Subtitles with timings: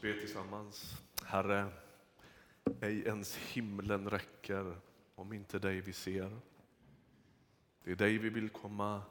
[0.00, 0.96] oss be tillsammans.
[1.24, 1.68] Herre,
[2.80, 4.76] ej ens himlen räcker
[5.14, 6.40] om inte dig vi ser.
[7.84, 9.02] Det är dig vi vill komma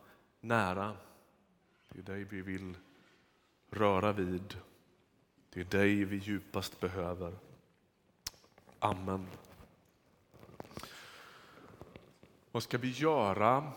[0.42, 0.98] nära.
[1.90, 2.78] Det är dig vi vill
[3.70, 4.58] röra vid.
[5.50, 7.34] Det är dig vi djupast behöver.
[8.80, 9.28] Amen.
[12.52, 13.72] Vad ska vi göra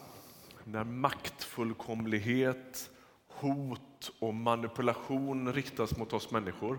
[0.65, 2.91] när maktfullkomlighet,
[3.27, 6.79] hot och manipulation riktas mot oss människor?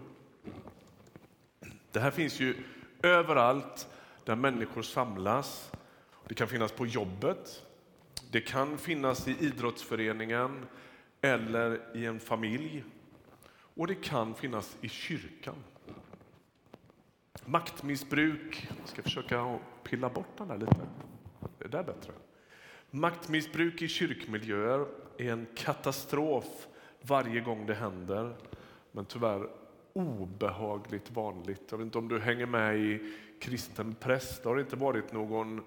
[1.91, 2.55] Det här finns ju
[3.03, 3.87] överallt
[4.23, 5.71] där människor samlas.
[6.27, 7.63] Det kan finnas på jobbet,
[8.31, 10.65] det kan finnas i idrottsföreningen
[11.21, 12.83] eller i en familj.
[13.75, 15.55] Och det kan finnas i kyrkan.
[17.45, 20.87] Maktmissbruk, jag ska försöka pilla bort den där lite.
[21.59, 22.13] Det där bättre.
[22.89, 24.85] Maktmissbruk i kyrkmiljöer
[25.17, 26.67] är en katastrof
[27.01, 28.35] varje gång det händer.
[28.91, 29.49] Men tyvärr
[29.93, 31.61] obehagligt vanligt.
[31.69, 34.39] Jag vet inte om du hänger med i kristen press.
[34.43, 35.61] Det har inte varit någon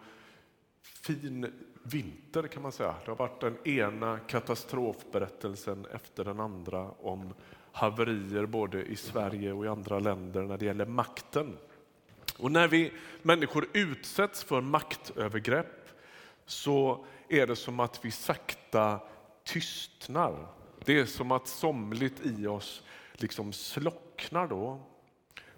[0.82, 1.52] fin
[1.82, 2.94] vinter kan man säga.
[3.04, 7.34] Det har varit den ena katastrofberättelsen efter den andra om
[7.72, 11.56] haverier både i Sverige och i andra länder när det gäller makten.
[12.38, 15.88] Och när vi människor utsätts för maktövergrepp
[16.46, 19.00] så är det som att vi sakta
[19.44, 20.46] tystnar.
[20.84, 24.80] Det är som att somligt i oss liksom slocknar då.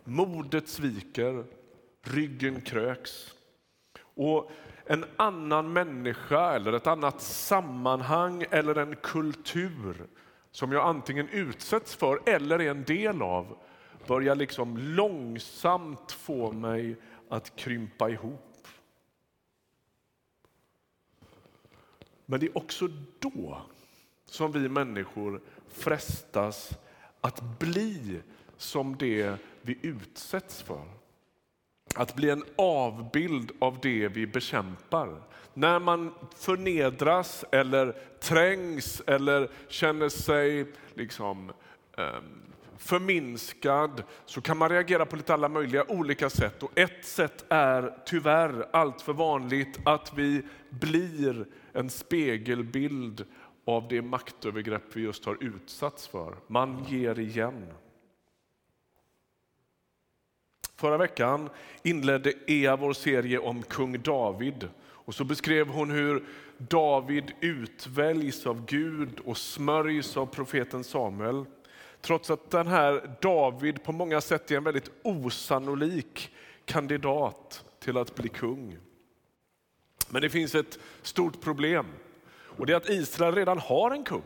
[0.04, 1.44] Modet sviker,
[2.02, 3.34] ryggen kröks.
[4.00, 4.50] Och
[4.84, 10.06] en annan människa eller ett annat sammanhang eller en kultur
[10.50, 13.58] som jag antingen utsätts för eller är en del av
[14.06, 16.96] börjar liksom långsamt få mig
[17.28, 18.68] att krympa ihop.
[22.26, 23.62] Men det är också då
[24.24, 26.78] som vi människor frestas
[27.20, 28.20] att bli
[28.58, 30.82] som det vi utsätts för.
[31.94, 35.22] Att bli en avbild av det vi bekämpar.
[35.54, 41.52] När man förnedras eller trängs eller känner sig liksom,
[41.96, 42.48] ehm,
[42.78, 46.62] förminskad så kan man reagera på lite alla möjliga olika sätt.
[46.62, 53.24] Och ett sätt är tyvärr allt för vanligt att vi blir en spegelbild
[53.64, 56.34] av det maktövergrepp vi just har utsatts för.
[56.46, 57.66] Man ger igen.
[60.78, 61.50] Förra veckan
[61.82, 64.68] inledde Ea vår serie om kung David.
[64.80, 66.24] Och så beskrev hon hur
[66.58, 71.44] David utväljs av Gud och smörjs av profeten Samuel.
[72.00, 76.34] Trots att den här David på många sätt är en väldigt osannolik
[76.64, 78.78] kandidat till att bli kung.
[80.08, 81.86] Men det finns ett stort problem
[82.30, 84.22] och det är att Israel redan har en kung.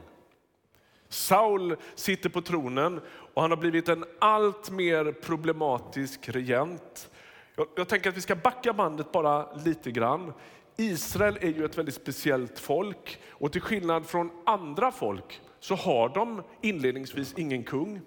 [1.12, 3.00] Saul sitter på tronen
[3.34, 7.10] och han har blivit en allt mer problematisk regent.
[7.56, 10.32] Jag, jag tänker att vi ska backa bandet bara lite grann.
[10.76, 16.08] Israel är ju ett väldigt speciellt folk och till skillnad från andra folk så har
[16.08, 18.00] de inledningsvis ingen kung.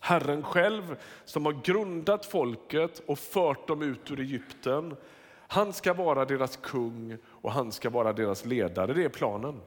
[0.00, 4.96] Herren själv som har grundat folket och fört dem ut ur Egypten.
[5.48, 8.94] Han ska vara deras kung och han ska vara deras ledare.
[8.94, 9.60] Det är planen.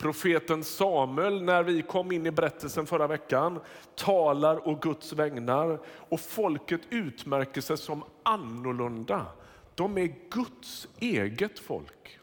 [0.00, 3.60] Profeten Samuel, när vi kom in i berättelsen förra veckan,
[3.94, 9.26] talar å Guds vägnar och folket utmärker sig som annorlunda.
[9.74, 12.18] De är Guds eget folk.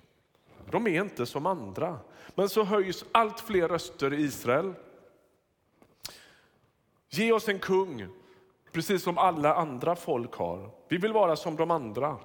[0.71, 1.99] De är inte som andra.
[2.35, 4.73] Men så höjs allt fler röster i Israel.
[7.09, 8.07] Ge oss en kung,
[8.71, 10.69] precis som alla andra folk har.
[10.87, 12.17] Vi vill vara som de andra.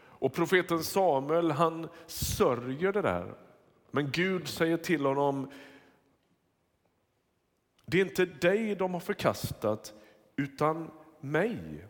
[0.00, 3.34] Och profeten Samuel han sörjer det där.
[3.90, 5.50] Men Gud säger till honom,
[7.86, 9.94] det är inte dig de har förkastat
[10.36, 10.90] utan
[11.20, 11.84] mig.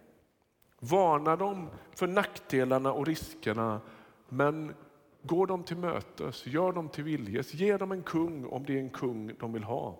[0.80, 3.80] Varna dem för nackdelarna och riskerna
[4.28, 4.74] men
[5.22, 8.78] gå dem till mötes, gör dem till viljes, ge dem en kung om det är
[8.78, 9.98] en kung de vill ha.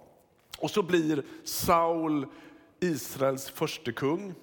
[0.59, 2.27] Och så blir Saul
[2.81, 4.35] Israels förste kung.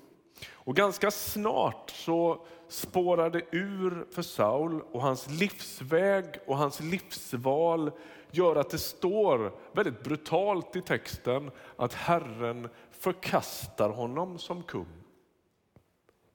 [0.48, 7.92] Och ganska snart så spårar det ur för Saul och hans livsväg och hans livsval
[8.32, 15.04] gör att det står väldigt brutalt i texten att Herren förkastar honom som kung.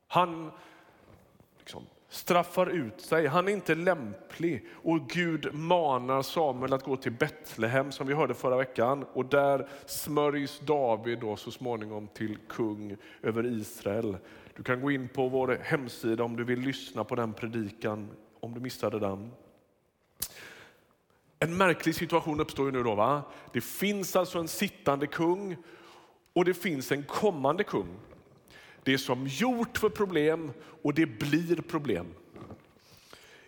[0.07, 0.53] Han
[1.59, 7.13] liksom straffar ut sig, han är inte lämplig och Gud manar Samuel att gå till
[7.13, 12.97] Betlehem som vi hörde förra veckan och där smörjs David då så småningom till kung
[13.23, 14.17] över Israel.
[14.57, 18.09] Du kan gå in på vår hemsida om du vill lyssna på den predikan
[18.41, 19.31] om du missade den.
[21.39, 22.95] En märklig situation uppstår ju nu då.
[22.95, 23.23] Va?
[23.53, 25.57] Det finns alltså en sittande kung
[26.33, 27.89] och det finns en kommande kung.
[28.91, 30.53] Det är som gjort för problem
[30.83, 32.07] och det blir problem.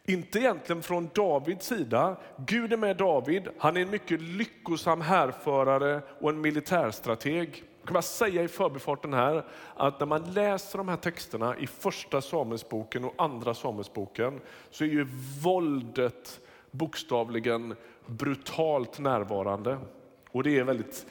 [0.05, 2.17] Inte egentligen från Davids sida.
[2.37, 3.49] Gud är med David.
[3.59, 7.65] Han är en mycket lyckosam härförare och en militärstrateg.
[7.81, 9.44] Jag kan bara säga i förbifarten här
[9.77, 14.41] att när man läser de här texterna i första Samuelsboken och andra Samuelsboken
[14.71, 15.06] så är ju
[15.43, 16.41] våldet
[16.71, 17.75] bokstavligen
[18.06, 19.79] brutalt närvarande.
[20.31, 21.06] Och det är väldigt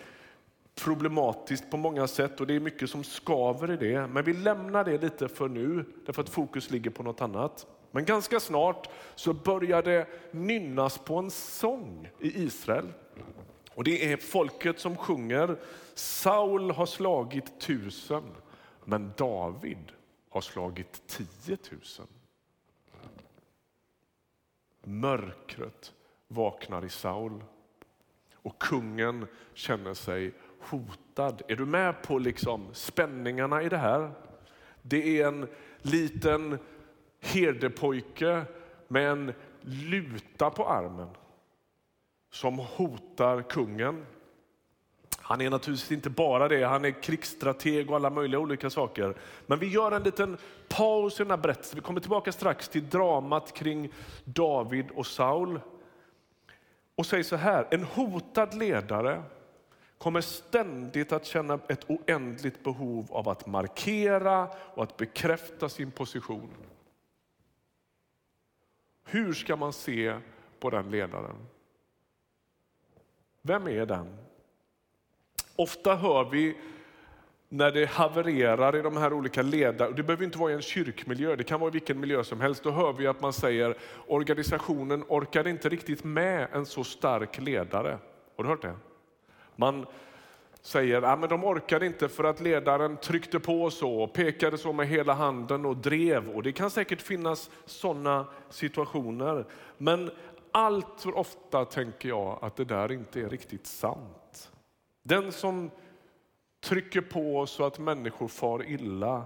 [0.76, 4.08] problematiskt på många sätt och det är mycket som skaver i det.
[4.08, 7.68] Men vi lämnar det lite för nu därför att fokus ligger på något annat.
[7.92, 12.88] Men ganska snart så börjar det nynnas på en sång i Israel.
[13.76, 15.58] Och det är folket som sjunger
[15.94, 18.24] Saul har slagit tusen
[18.86, 19.92] men David
[20.30, 22.08] har slagit tiotusen.
[24.84, 25.94] Mörkret
[26.28, 27.44] vaknar i Saul
[28.34, 31.42] och kungen känner sig hotad.
[31.48, 34.12] Är du med på liksom spänningarna i det här?
[34.82, 35.48] Det är en
[35.82, 36.60] liten
[37.20, 38.46] herdepojke
[38.88, 41.10] med en luta på armen
[42.32, 44.06] som hotar kungen.
[45.18, 49.16] Han är naturligtvis inte bara det, han är krigsstrateg och alla möjliga olika saker.
[49.46, 50.38] Men vi gör en liten
[50.70, 51.76] paus i den här berättelsen.
[51.76, 53.90] Vi kommer tillbaka strax till dramat kring
[54.24, 55.60] David och Saul.
[56.96, 59.24] Och säger så här, en hotad ledare
[60.02, 66.50] kommer ständigt att känna ett oändligt behov av att markera och att bekräfta sin position.
[69.04, 70.16] Hur ska man se
[70.60, 71.36] på den ledaren?
[73.42, 74.18] Vem är den?
[75.56, 76.58] Ofta hör vi
[77.50, 81.36] när det havererar i de här olika ledarna, det behöver inte vara i en kyrkmiljö,
[81.36, 83.78] det kan vara i vilken miljö som helst, då hör vi att man säger
[84.08, 87.98] organisationen orkar inte riktigt med en så stark ledare.
[88.36, 88.76] Har du hört det?
[89.62, 89.86] Man
[90.62, 94.88] säger ah, att de orkade inte för att ledaren tryckte på så, pekade så med
[94.88, 96.30] hela handen och drev.
[96.30, 99.46] Och Det kan säkert finnas sådana situationer.
[99.78, 100.12] Men
[100.52, 104.52] allt för ofta tänker jag att det där inte är riktigt sant.
[105.04, 105.72] Den som
[106.60, 109.24] trycker på så att människor far illa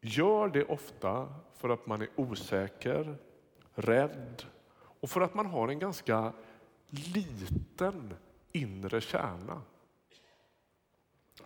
[0.00, 3.16] gör det ofta för att man är osäker,
[3.74, 4.42] rädd
[5.00, 6.32] och för att man har en ganska
[6.90, 8.14] liten
[8.52, 9.62] inre kärna.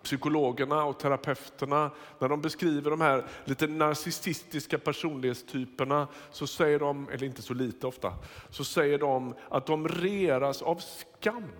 [0.02, 7.26] Psykologerna och terapeuterna, när de beskriver de här lite narcissistiska personlighetstyperna, så säger de, eller
[7.26, 8.14] inte så lite ofta,
[8.50, 11.52] så säger de att de reras av skam.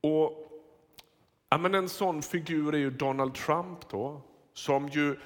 [0.00, 0.50] Och
[1.48, 4.22] ja, men En sån figur är ju Donald Trump då,
[4.52, 5.16] som ju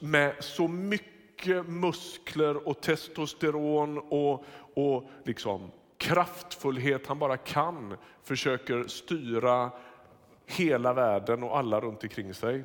[0.00, 4.44] med så mycket muskler och testosteron och,
[4.78, 9.70] och liksom kraftfullhet han bara kan försöker styra
[10.46, 12.64] hela världen och alla runt omkring sig.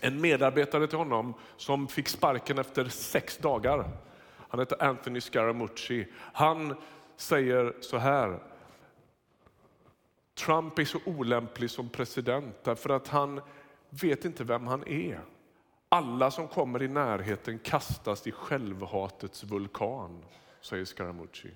[0.00, 3.88] En medarbetare till honom som fick sparken efter sex dagar,
[4.48, 6.06] han heter Anthony Scaramucci.
[6.16, 6.76] Han
[7.16, 8.38] säger så här,
[10.34, 13.40] Trump är så olämplig som president därför att han
[13.90, 15.20] vet inte vem han är.
[15.88, 20.24] Alla som kommer i närheten kastas i självhatets vulkan,
[20.64, 21.50] säger Scaramucci.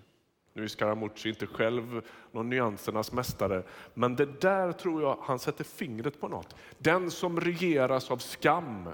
[0.53, 2.03] Nu är Scaramucci inte själv
[2.33, 3.63] någon nyansernas mästare,
[3.95, 6.57] men det där tror jag han sätter fingret på något.
[6.79, 8.89] Den som regeras av skam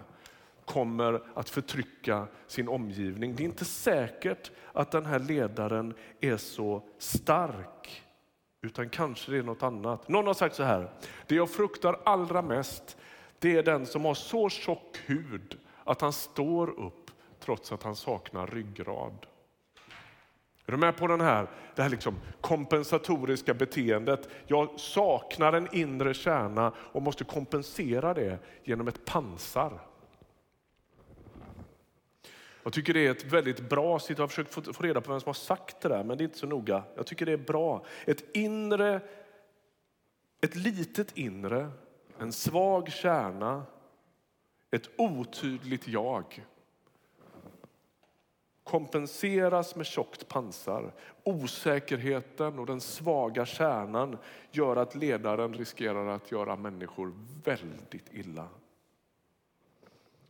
[0.64, 3.34] kommer att förtrycka sin omgivning.
[3.34, 8.02] Det är inte säkert att den här ledaren är så stark,
[8.62, 10.08] utan kanske det är något annat.
[10.08, 10.90] Någon har sagt så här,
[11.26, 12.96] det jag fruktar allra mest
[13.38, 17.96] det är den som har så tjock hud att han står upp trots att han
[17.96, 19.26] saknar ryggrad.
[20.66, 24.28] Är du med på den här, det här liksom kompensatoriska beteendet?
[24.46, 29.80] Jag saknar en inre kärna och måste kompensera det genom ett pansar.
[32.62, 34.18] Jag tycker det är ett väldigt bra citat.
[34.18, 36.26] Jag har försökt få reda på vem som har sagt det där, men det är
[36.26, 36.82] inte så noga.
[36.96, 37.84] Jag tycker det är bra.
[38.06, 39.00] Ett inre,
[40.40, 41.70] ett litet inre,
[42.18, 43.62] en svag kärna,
[44.70, 46.44] ett otydligt jag
[48.74, 50.92] kompenseras med tjockt pansar.
[51.24, 54.16] Osäkerheten och den svaga kärnan
[54.50, 57.12] gör att ledaren riskerar att göra människor
[57.44, 58.48] väldigt illa.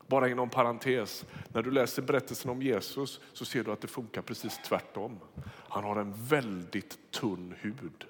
[0.07, 4.23] Bara inom parentes, när du läser berättelsen om Jesus så ser du att det funkar
[4.23, 5.21] precis tvärtom.
[5.47, 8.05] Han har en väldigt tunn hud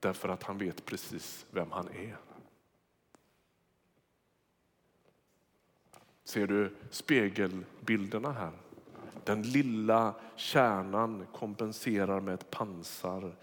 [0.00, 2.16] därför att han vet precis vem han är.
[6.24, 8.52] Ser du spegelbilderna här?
[9.28, 13.36] Den lilla kärnan kompenserar med ett pansar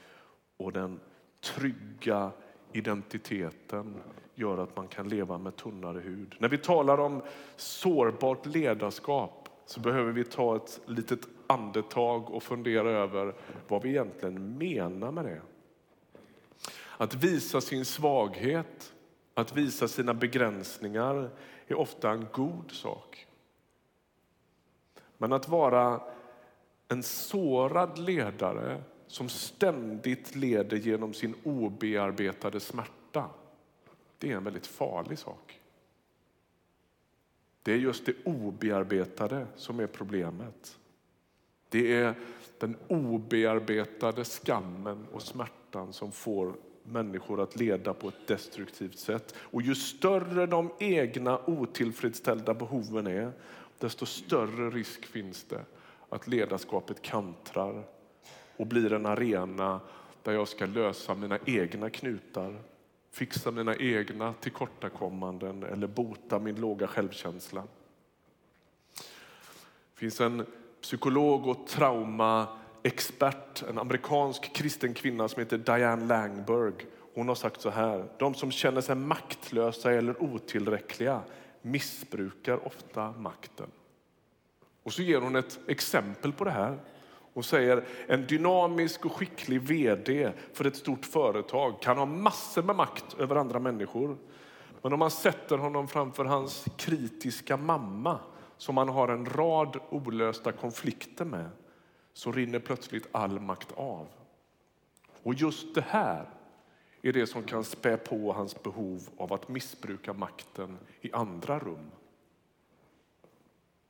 [0.58, 1.00] och den
[1.42, 2.32] trygga
[2.72, 3.96] identiteten
[4.36, 6.36] gör att man kan leva med tunnare hud.
[6.40, 7.22] När vi talar om
[7.56, 13.36] sårbart ledarskap så behöver vi ta ett litet andetag och fundera över
[13.68, 15.42] vad vi egentligen menar med det.
[16.98, 18.94] Att visa sin svaghet,
[19.34, 21.30] att visa sina begränsningar
[21.68, 23.28] är ofta en god sak.
[25.18, 26.02] Men att vara
[26.88, 33.30] en sårad ledare som ständigt leder genom sin obearbetade smärta,
[34.18, 35.60] det är en väldigt farlig sak.
[37.64, 40.78] Det är just det obearbetade som är problemet.
[41.70, 42.16] Det är
[42.60, 46.54] den obearbetade skammen och smärtan som får
[46.84, 49.36] människor att leda på ett destruktivt sätt.
[49.38, 53.32] Och ju större de egna otillfredsställda behoven är,
[53.80, 55.66] desto större risk finns det
[56.10, 57.84] att ledarskapet kantrar
[58.58, 59.80] och blir en arena
[60.24, 62.56] där jag ska lösa mina egna knutar,
[63.12, 67.64] fixa mina egna tillkortakommanden eller bota min låga självkänsla.
[69.94, 70.46] Det finns en
[70.82, 76.74] psykolog och traumaexpert, en amerikansk kristen kvinna som heter Diane Langberg.
[77.14, 81.22] Hon har sagt så här, de som känner sig maktlösa eller otillräckliga
[81.66, 83.68] missbrukar ofta makten.
[84.84, 86.80] Och så ger hon ett exempel på det här
[87.34, 92.76] och säger en dynamisk och skicklig vd för ett stort företag kan ha massor med
[92.76, 94.18] makt över andra människor.
[94.82, 98.20] Men om man sätter honom framför hans kritiska mamma
[98.58, 101.50] som han har en rad olösta konflikter med
[102.14, 104.08] så rinner plötsligt all makt av.
[105.24, 106.30] Och just det här
[107.10, 111.92] är det som kan spä på hans behov av att missbruka makten i andra rum.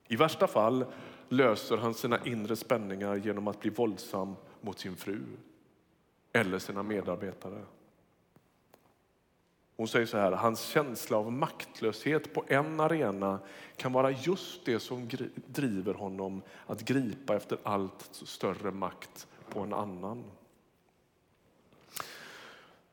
[0.08, 0.86] I värsta fall
[1.30, 5.22] löser han sina inre spänningar genom att bli våldsam mot sin fru
[6.34, 7.62] eller sina medarbetare.
[9.78, 13.40] Hon säger så här, hans känsla av maktlöshet på en arena
[13.76, 15.10] kan vara just det som
[15.46, 20.24] driver honom att gripa efter allt större makt på en annan.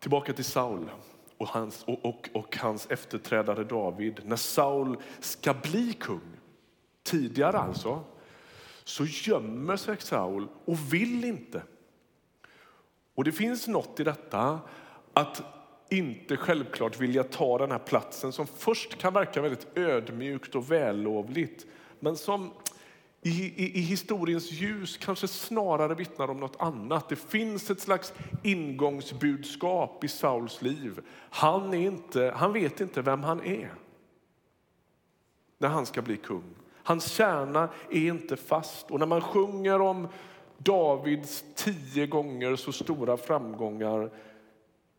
[0.02, 0.90] Tillbaka till Saul
[1.38, 4.21] och hans, och, och, och hans efterträdare David.
[4.25, 6.37] När Saul ska bli kung,
[7.02, 8.04] tidigare alltså,
[8.85, 11.62] så gömmer sig Saul och vill inte.
[13.14, 14.61] Och det finns något i detta
[15.12, 15.42] att
[15.90, 21.66] inte självklart vilja ta den här platsen som först kan verka väldigt ödmjukt och vällovligt
[22.00, 22.50] men som
[23.25, 27.09] i, i, i, historiens ljus kanske snarare vittnar om något annat.
[27.09, 28.12] Det finns ett slags
[28.43, 31.00] ingångsbudskap i Sauls liv.
[31.31, 33.75] Han, är inte, han vet inte vem han är
[35.59, 36.55] när han ska bli kung.
[36.83, 38.91] Hans kärna är inte fast.
[38.91, 40.09] Och när man sjunger om
[40.59, 44.11] Davids tio gånger så stora framgångar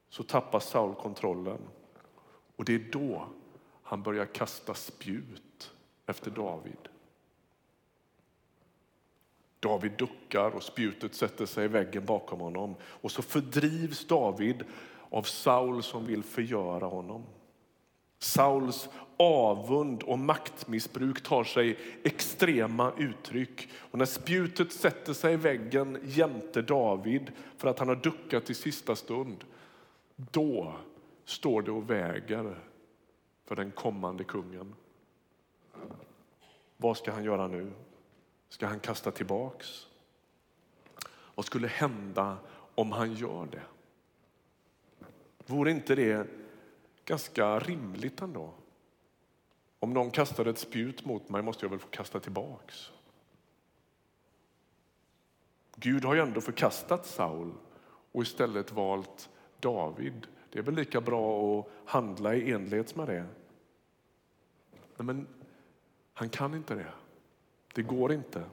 [0.10, 1.60] så tappar Saul kontrollen.
[2.56, 3.27] Och det är då
[3.84, 5.72] han börjar kasta spjut
[6.06, 6.89] efter David.
[9.63, 12.75] David duckar och spjutet sätter sig i väggen bakom honom.
[12.84, 14.63] Och så fördrivs David
[15.10, 17.24] av Saul som vill förgöra honom.
[18.20, 23.70] Sauls avund och maktmissbruk tar sig extrema uttryck.
[23.75, 28.53] Och när spjutet sätter sig i väggen jämte David för att han har duckat i
[28.53, 29.43] sista stund,
[30.15, 30.74] då
[31.25, 32.60] står det och väger
[33.46, 34.75] för den kommande kungen.
[36.77, 37.72] Vad ska han göra nu?
[38.53, 39.88] Ska han kasta tillbaks?
[41.36, 42.38] Vad skulle hända
[42.75, 43.63] om han gör det?
[45.45, 46.27] Vore inte det
[47.05, 48.53] ganska rimligt ändå?
[49.79, 52.91] Om någon kastar ett spjut mot mig måste jag väl få kasta tillbaks.
[55.75, 57.53] Gud har ju ändå förkastat Saul
[58.12, 59.29] och istället valt
[59.60, 60.27] David.
[60.50, 63.25] Det är väl lika bra att handla i enlighet med det.
[64.72, 65.27] Nej, men
[66.13, 66.93] han kan inte det.
[67.74, 68.44] Det går inte.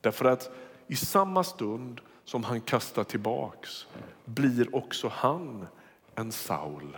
[0.00, 0.50] Därför att
[0.86, 3.86] i samma stund som han kastar tillbaks
[4.24, 5.66] blir också han
[6.14, 6.96] en Saul.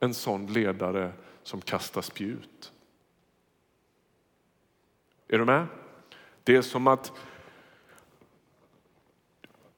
[0.00, 2.72] En sån ledare som kastar spjut.
[5.28, 5.66] Är du med?
[6.44, 7.12] Det är som att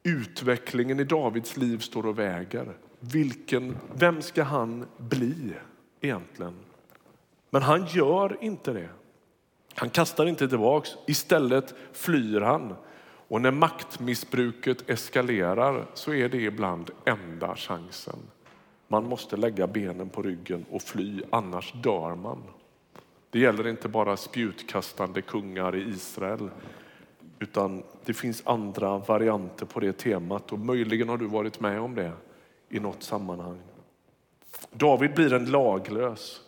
[0.03, 2.77] utvecklingen i Davids liv står och väger.
[2.99, 5.53] Vilken, vem ska han bli
[6.01, 6.55] egentligen?
[7.49, 8.89] Men han gör inte det.
[9.79, 12.75] Han kastar inte tillbaks, istället flyr han.
[13.27, 18.19] Och när maktmissbruket eskalerar så är det ibland enda chansen.
[18.87, 22.43] Man måste lägga benen på ryggen och fly, annars dör man.
[23.29, 26.49] Det gäller inte bara spjutkastande kungar i Israel.
[27.39, 31.95] utan det finns andra varianter på det temat och möjligen har du varit med om
[31.95, 32.11] det
[32.69, 33.59] i något sammanhang.
[34.71, 36.41] David blir en laglös.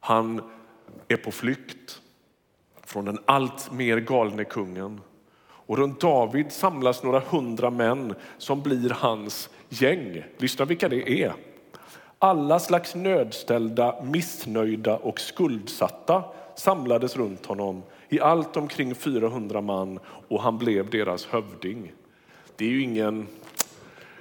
[0.00, 0.42] Han
[1.08, 2.01] är på flykt
[2.92, 5.00] från den allt mer galne kungen.
[5.48, 10.22] Och runt David samlas några hundra män som blir hans gäng.
[10.38, 11.32] Lyssna vilka det är.
[12.18, 16.24] Alla slags nödställda, missnöjda och skuldsatta
[16.56, 21.92] samlades runt honom i allt omkring 400 man och han blev deras hövding.
[22.56, 23.26] Det är ju ingen...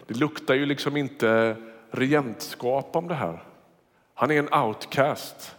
[0.07, 1.55] Det luktar ju liksom inte
[1.91, 3.43] regentskap om det här.
[4.13, 5.55] Han är en outcast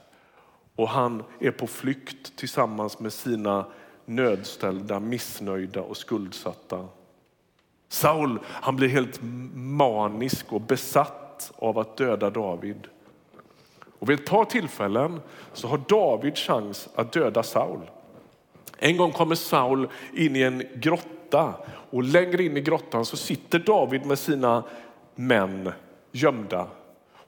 [0.77, 3.67] och han är på flykt tillsammans med sina
[4.05, 6.89] nödställda, missnöjda och skuldsatta.
[7.89, 9.21] Saul han blir helt
[9.55, 12.87] manisk och besatt av att döda David.
[13.99, 15.21] Och vid ett par tillfällen
[15.53, 17.91] så har David chans att döda Saul.
[18.79, 21.55] En gång kommer Saul in i en grotta
[21.91, 24.65] och längre in i grottan så sitter David med sina
[25.15, 25.73] män
[26.13, 26.67] gömda.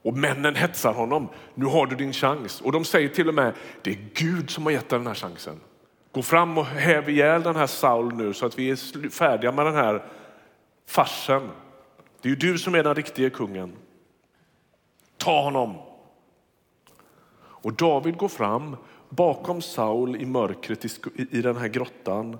[0.04, 1.28] Och männen hetsar honom.
[1.54, 2.60] Nu har du din chans.
[2.60, 5.14] Och de säger till och med, det är Gud som har gett dig den här
[5.14, 5.60] chansen.
[6.12, 9.66] Gå fram och häv ihjäl den här Saul nu så att vi är färdiga med
[9.66, 10.04] den här
[10.86, 11.50] farsen.
[12.20, 13.72] Det är ju du som är den riktiga kungen.
[15.16, 15.76] Ta honom.
[17.36, 18.76] Och David går fram
[19.08, 20.84] bakom Saul i mörkret
[21.16, 22.38] i den här grottan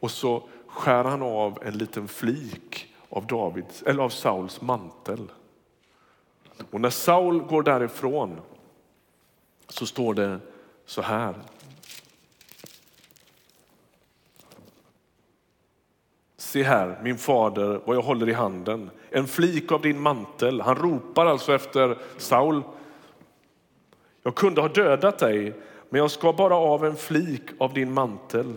[0.00, 5.30] och så skär han av en liten flik av, Davids, eller av Sauls mantel.
[6.70, 8.40] Och när Saul går därifrån
[9.68, 10.38] så står det
[10.86, 11.34] så här.
[16.36, 18.90] Se här, min fader, vad jag håller i handen.
[19.10, 20.60] En flik av din mantel.
[20.60, 22.62] Han ropar alltså efter Saul.
[24.22, 25.54] Jag kunde ha dödat dig,
[25.88, 28.54] men jag ska bara av en flik av din mantel.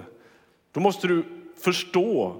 [0.72, 1.24] Då måste du
[1.58, 2.36] förstå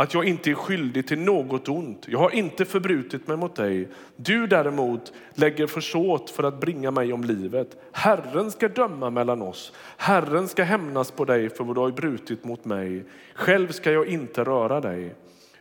[0.00, 2.06] att jag inte är skyldig till något ont.
[2.08, 3.88] Jag har inte förbrutit mig mot dig.
[4.16, 7.76] Du däremot lägger försåt för att bringa mig om livet.
[7.92, 9.72] Herren ska döma mellan oss.
[9.96, 13.04] Herren ska hämnas på dig för vad du har brutit mot mig.
[13.34, 15.14] Själv ska jag inte röra dig.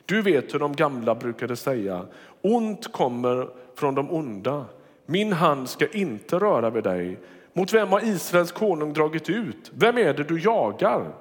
[0.05, 2.05] Du vet hur de gamla brukade säga.
[2.41, 4.65] Ont kommer från de onda.
[5.05, 7.19] Min hand ska inte röra vid dig.
[7.53, 9.71] Mot vem har Israels konung dragit ut?
[9.73, 11.11] Vem är det du jagar?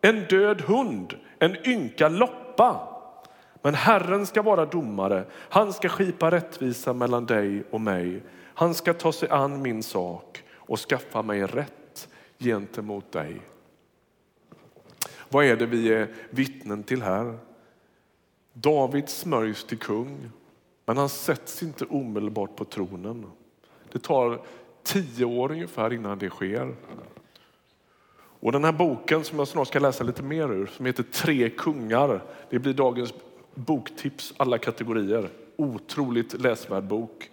[0.00, 2.08] En död hund, en ynka
[2.58, 2.94] loppa.
[3.62, 5.24] Men Herren ska vara domare.
[5.32, 8.22] Han ska skipa rättvisa mellan dig och mig.
[8.54, 13.40] Han ska ta sig an min sak och skaffa mig rätt gentemot dig.
[15.28, 17.38] Vad är det vi är vittnen till här?
[18.52, 20.30] David smörjs till kung,
[20.86, 23.26] men han sätts inte omedelbart på tronen.
[23.92, 24.40] Det tar
[24.82, 26.74] tio år ungefär innan det sker.
[28.40, 31.50] Och den här boken som jag snart ska läsa lite mer ur, som heter Tre
[31.50, 33.14] kungar, det blir dagens
[33.54, 35.28] boktips alla kategorier.
[35.56, 37.30] Otroligt läsvärd bok.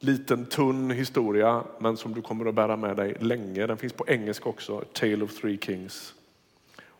[0.00, 3.66] Liten tunn historia, men som du kommer att bära med dig länge.
[3.66, 6.14] Den finns på engelska också, Tale of Three Kings.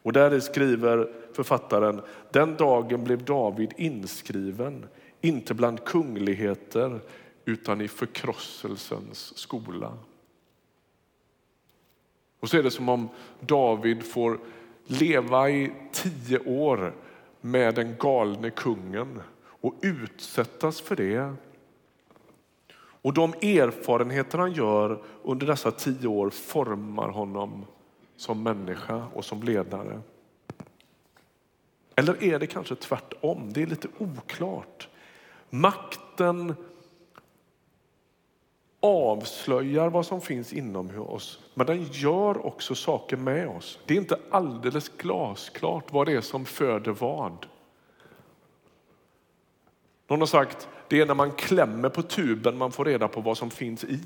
[0.02, 4.84] Och där skriver författaren, den dagen blev David inskriven,
[5.20, 7.00] inte bland kungligheter
[7.44, 9.92] utan i förkrosselsens skola.
[12.40, 13.09] Och så är det som om
[13.40, 14.38] David får
[14.85, 16.94] leva i tio år
[17.40, 21.35] med den galne kungen och utsättas för det.
[23.03, 27.64] Och de erfarenheter han gör under dessa tio år formar honom
[28.16, 30.01] som människa och som ledare.
[31.94, 33.53] Eller är det kanske tvärtom?
[33.53, 34.88] Det är lite oklart.
[35.51, 36.55] Makten
[38.80, 43.78] avslöjar vad som finns inom oss, men den gör också saker med oss.
[43.86, 47.46] Det är inte alldeles glasklart vad det är som föder vad.
[50.08, 53.38] Någon har sagt det är när man klämmer på tuben man får reda på vad
[53.38, 54.00] som finns i.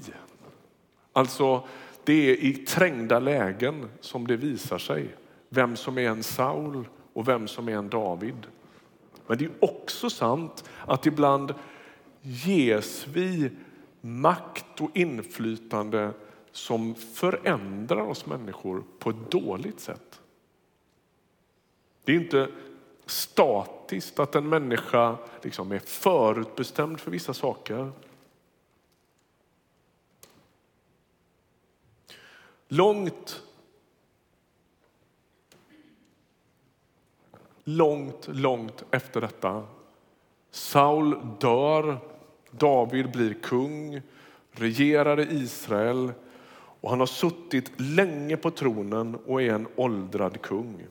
[1.13, 1.63] Alltså,
[2.05, 5.17] det är i trängda lägen som det visar sig
[5.49, 8.47] vem som är en Saul och vem som är en David.
[9.27, 11.55] Men det är också sant att ibland
[12.23, 13.51] ges vi
[14.05, 16.13] makt och inflytande
[16.53, 20.21] som förändrar oss människor på ett dåligt sätt.
[22.05, 22.49] Det är inte
[23.07, 27.93] statiskt att en människa liksom är förutbestämd för vissa saker.
[32.69, 33.43] Långt
[37.65, 39.67] långt, långt efter detta.
[40.51, 41.99] Saul dör
[42.59, 44.01] David blir kung,
[44.53, 46.13] regerar i Israel
[46.81, 50.87] och han har suttit länge på tronen och är en åldrad kung.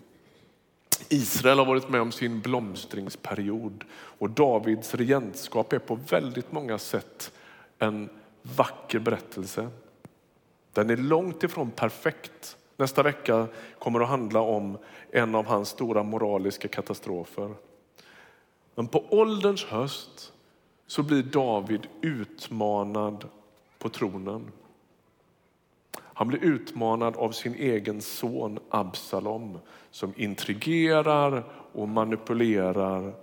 [1.09, 7.31] Israel har varit med om sin blomstringsperiod och Davids regentskap är på väldigt många sätt
[7.79, 8.09] en
[8.41, 9.69] vacker berättelse.
[10.73, 12.57] Den är långt ifrån perfekt.
[12.77, 13.47] Nästa vecka
[13.79, 14.77] kommer att handla om
[15.11, 17.53] en av hans stora moraliska katastrofer.
[18.75, 20.30] Men på ålderns höst
[20.91, 23.27] så blir David utmanad
[23.79, 24.51] på tronen.
[25.97, 29.59] Han blir utmanad av sin egen son Absalom
[29.91, 33.13] som intrigerar och manipulerar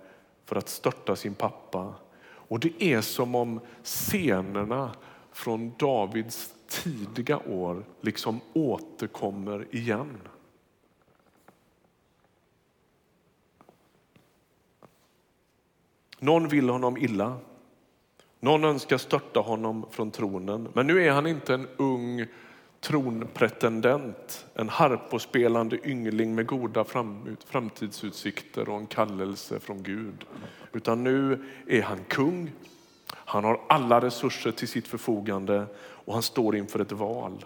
[0.44, 1.94] för att störta sin pappa.
[2.20, 4.90] Och det är som om scenerna
[5.33, 10.18] från Davids tidiga år liksom återkommer igen.
[16.18, 17.38] Någon vill honom illa.
[18.40, 20.68] Någon önskar störta honom från tronen.
[20.72, 22.27] Men nu är han inte en ung
[22.81, 26.85] tronpretendent, en harpospelande yngling med goda
[27.46, 30.24] framtidsutsikter och en kallelse från Gud.
[30.72, 32.53] Utan nu är han kung,
[33.11, 37.44] han har alla resurser till sitt förfogande och han står inför ett val.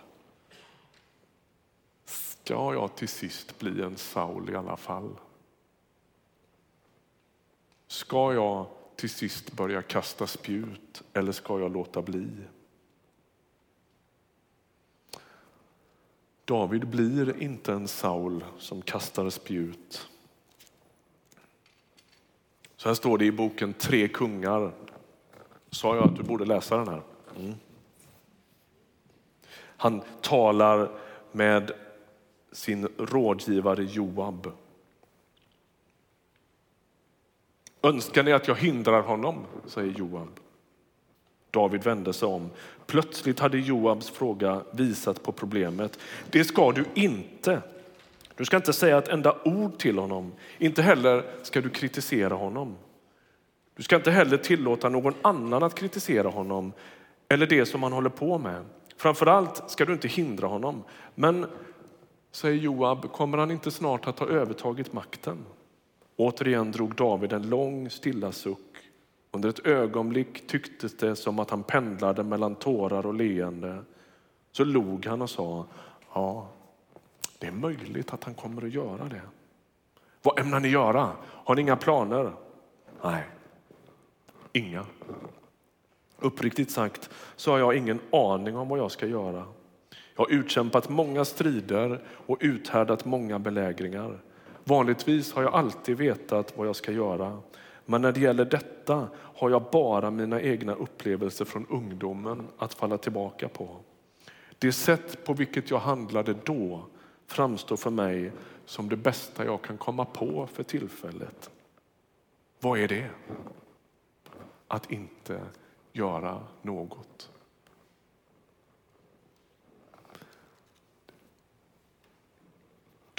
[2.05, 5.11] Ska jag till sist bli en Saul i alla fall?
[7.87, 12.29] Ska jag till sist börja kasta spjut eller ska jag låta bli?
[16.45, 20.09] David blir inte en Saul som kastar spjut.
[22.77, 24.73] Så här står det i boken Tre kungar.
[25.71, 27.03] Sa jag att du borde läsa den här?
[27.37, 27.55] Mm.
[29.59, 30.91] Han talar
[31.33, 31.71] med
[32.53, 34.53] sin rådgivare Joab.
[37.83, 39.37] Önskar ni att jag hindrar honom?
[39.67, 40.29] säger Joab.
[41.51, 42.51] David vände sig om.
[42.87, 45.99] Plötsligt hade Joabs fråga visat på problemet.
[46.31, 47.63] Det ska du inte.
[48.37, 50.33] Du ska inte säga ett enda ord till honom.
[50.59, 52.77] Inte heller ska du kritisera honom.
[53.77, 56.73] Du ska inte heller tillåta någon annan att kritisera honom
[57.29, 58.65] eller det som han håller på med.
[58.97, 60.83] Framförallt ska du inte hindra honom.
[61.15, 61.47] Men,
[62.33, 65.39] säger Joab, kommer han inte snart att ha övertagit makten?
[66.23, 68.77] Återigen drog David en lång stilla suck.
[69.31, 73.79] Under ett ögonblick tycktes det som att han pendlade mellan tårar och leende.
[74.53, 75.67] Så log han och sa,
[76.15, 76.49] ja,
[77.39, 79.21] det är möjligt att han kommer att göra det.
[80.23, 81.11] Vad ämnar ni göra?
[81.23, 82.33] Har ni inga planer?
[83.03, 83.25] Nej,
[84.53, 84.87] inga.
[86.19, 89.45] Uppriktigt sagt så har jag ingen aning om vad jag ska göra.
[90.15, 94.19] Jag har utkämpat många strider och uthärdat många belägringar.
[94.65, 97.41] Vanligtvis har jag alltid vetat vad jag ska göra.
[97.87, 102.99] Men när det gäller detta har jag bara mina egna upplevelser från ungdomen att falla
[102.99, 103.77] tillbaka på.
[104.59, 106.85] Det sätt på vilket jag handlade då
[107.27, 108.33] framstår för mig
[108.65, 111.51] som det bästa jag kan komma på för tillfället.
[112.61, 113.11] Vad är det?
[114.69, 115.41] Att inte
[115.93, 117.32] göra något.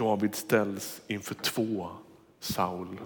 [0.04, 1.89] David ställs inför två
[2.39, 3.00] Saul.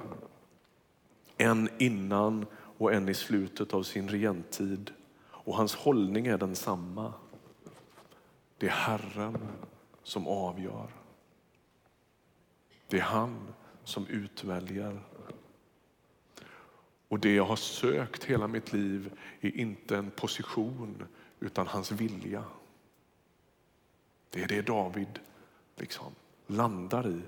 [1.38, 4.92] En innan och en i slutet av sin regenttid.
[5.26, 7.14] Och hans hållning är densamma.
[8.58, 9.38] Det är Herren
[10.04, 10.90] som avgör.
[12.88, 15.00] Det är han som utväljer.
[17.08, 21.04] Och det jag har sökt hela mitt liv är inte en position
[21.40, 22.44] utan hans vilja.
[24.30, 25.20] Det är det David
[25.76, 26.14] liksom
[26.48, 27.22] landar i.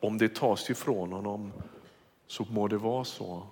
[0.00, 1.52] Om det tas ifrån honom
[2.26, 3.42] så må det vara så.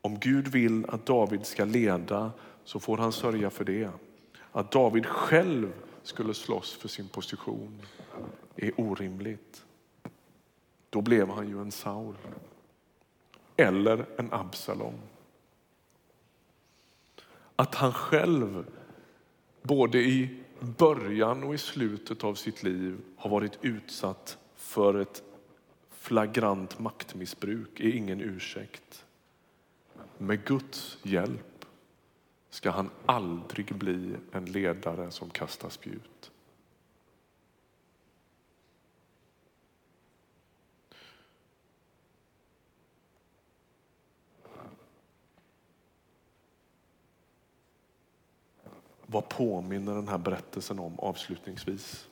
[0.00, 2.32] Om Gud vill att David ska leda
[2.64, 3.90] så får han sörja för det.
[4.52, 7.82] Att David själv skulle slåss för sin position
[8.56, 9.64] är orimligt.
[10.90, 12.14] Då blev han ju en Saul.
[13.56, 14.94] Eller en Absalom.
[17.56, 18.66] Att han själv
[19.62, 25.22] både i början och i slutet av sitt liv har varit utsatt för ett
[25.90, 29.04] flagrant maktmissbruk är ingen ursäkt.
[30.18, 31.64] Med Guds hjälp
[32.50, 36.17] ska han aldrig bli en ledare som kastar spjut.
[49.10, 52.08] Vad påminner den här berättelsen om avslutningsvis?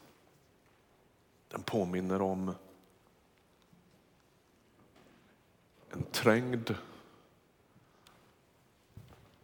[1.49, 2.55] Den påminner om
[5.91, 6.75] en trängd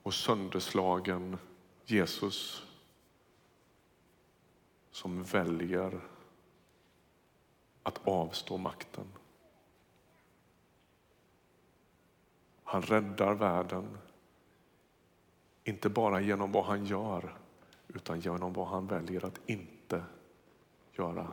[0.02, 1.38] och sönderslagen
[1.84, 2.66] Jesus
[4.90, 6.00] som väljer
[7.82, 9.06] att avstå makten.
[12.64, 13.98] Han räddar världen,
[15.64, 17.41] inte bara genom vad han gör
[17.94, 20.04] utan genom vad han väljer att inte
[20.92, 21.32] göra.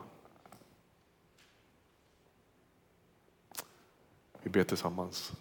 [4.42, 5.32] Vi ber tillsammans.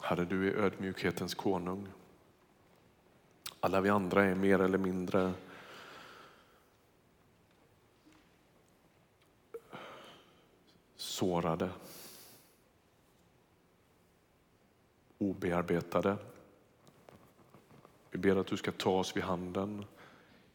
[0.00, 1.88] Herre, du är ödmjukhetens konung.
[3.60, 5.32] Alla vi andra är mer eller mindre
[11.12, 11.70] sårade,
[15.18, 16.16] obearbetade.
[18.10, 19.84] Vi ber att du ska ta oss vid handen,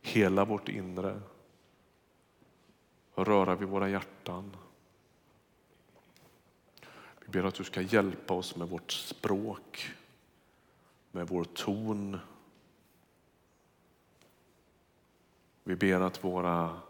[0.01, 1.21] hela vårt inre,
[3.15, 4.57] röra vid våra hjärtan.
[7.19, 9.89] Vi ber att du ska hjälpa oss med vårt språk,
[11.11, 12.19] med vår ton.
[15.63, 16.86] Vi ber att våra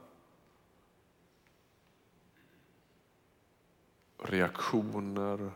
[4.17, 5.51] reaktioner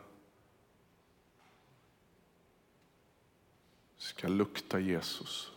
[3.97, 5.51] ska lukta Jesus.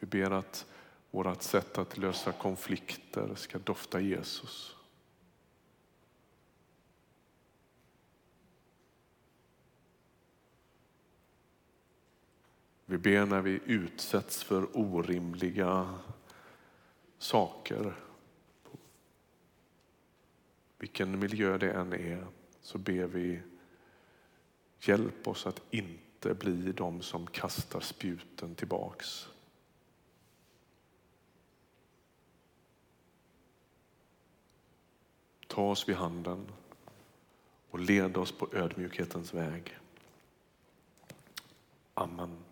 [0.00, 0.66] Vi ber att
[1.10, 4.76] vårt sätt att lösa konflikter ska dofta Jesus.
[12.84, 15.98] Vi ber när vi utsätts för orimliga
[17.18, 18.05] saker.
[20.78, 22.26] Vilken miljö det än är
[22.60, 23.42] så ber vi
[24.80, 29.28] hjälp oss att inte bli de som kastar spjuten tillbaks.
[35.46, 36.46] Ta oss vid handen
[37.70, 39.78] och led oss på ödmjukhetens väg.
[41.94, 42.45] Amen.